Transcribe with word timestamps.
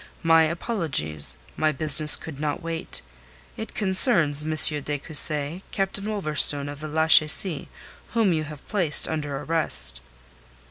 "My 0.23 0.45
apologies. 0.45 1.37
My 1.55 1.71
business 1.71 2.15
could 2.15 2.39
not 2.39 2.63
wait. 2.63 3.03
It 3.55 3.75
concerns, 3.75 4.43
M. 4.43 4.49
de 4.81 4.97
Cussy, 4.97 5.63
Captain 5.69 6.05
Wolverstone 6.05 6.69
of 6.69 6.79
the 6.79 6.87
Lachesis, 6.87 7.67
whom 8.13 8.33
you 8.33 8.45
have 8.45 8.67
placed 8.67 9.07
under 9.07 9.37
arrest." 9.37 10.01